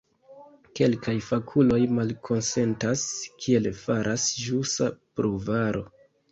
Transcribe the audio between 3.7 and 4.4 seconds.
faras